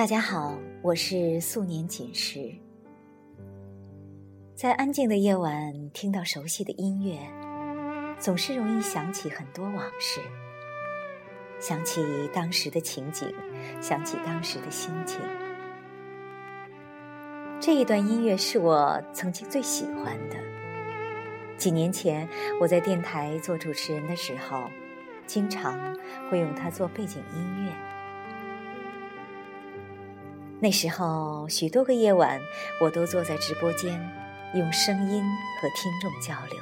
[0.00, 2.50] 大家好，我是素年锦时。
[4.54, 7.18] 在安静的夜晚，听到熟悉的音乐，
[8.18, 10.22] 总是容易想起很多往事，
[11.60, 13.30] 想起当时的情景，
[13.82, 15.20] 想起当时的心情。
[17.60, 20.36] 这一段音乐是我曾经最喜欢的。
[21.58, 22.26] 几年前，
[22.58, 24.62] 我在电台做主持人的时候，
[25.26, 25.94] 经常
[26.30, 27.99] 会用它做背景音乐。
[30.62, 32.38] 那时候，许多个夜晚，
[32.82, 33.98] 我都坐在直播间，
[34.54, 35.24] 用声音
[35.58, 36.58] 和听众交流。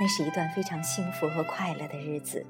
[0.00, 2.46] 那是一段非常幸福和快乐的日子。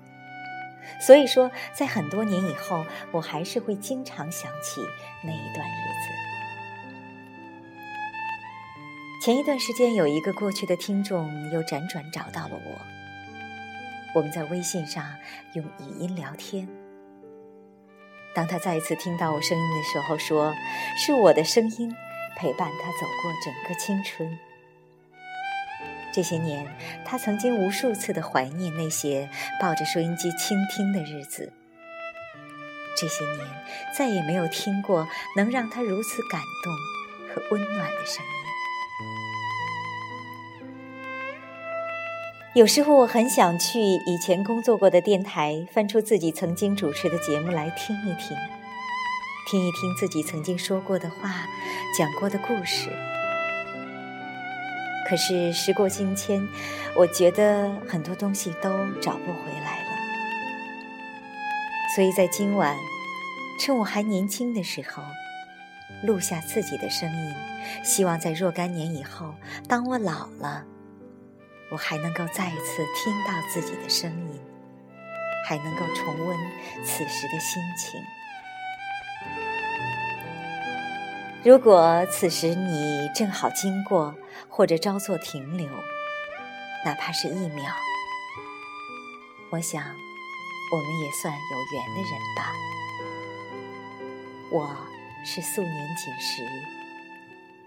[1.01, 4.83] 所以说，在很多年以后，我还是会经常想起
[5.23, 6.11] 那一段日子。
[9.25, 12.81] 前一段时间，有一个过去的听众又辗转找到了我，
[14.17, 15.05] 我们在微信上
[15.55, 16.69] 用语音聊天。
[18.35, 20.55] 当他再一次听到我声音的时候，说
[20.97, 21.95] ：“是我的声音
[22.37, 24.39] 陪伴他走过整个青春。
[26.15, 26.67] 这些年，
[27.05, 29.29] 他曾经无数次的怀念那些
[29.61, 31.53] 抱着收音机倾听的日子。
[32.97, 33.47] 这些年，
[33.97, 38.52] 再也没有听过能让他如此感动和温暖的声音。
[42.55, 48.37] 有时候，我很想去以前工作过的电台，翻出自己曾经主持的节目来听一听，
[49.51, 51.47] 听一听自己曾经说过的话，
[51.97, 52.91] 讲过的故事。
[55.09, 56.47] 可是时过境迁，
[56.95, 58.69] 我觉得很多东西都
[59.01, 59.89] 找不回来了。
[61.97, 62.77] 所以在今晚，
[63.59, 65.03] 趁我还年轻的时候，
[66.03, 67.35] 录下自己的声音，
[67.83, 69.35] 希望在若干年以后，
[69.67, 70.67] 当我老了。
[71.73, 74.39] 我还能够再一次听到自己的声音，
[75.49, 76.39] 还能够重温
[76.85, 77.99] 此时的心情。
[81.43, 84.15] 如果此时你正好经过，
[84.51, 85.67] 或者稍作停留，
[86.85, 87.65] 哪怕是一秒，
[89.51, 92.53] 我想我们也算有缘的人吧。
[94.51, 94.77] 我
[95.25, 96.47] 是素年锦时，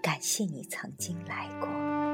[0.00, 2.05] 感谢你曾经来过。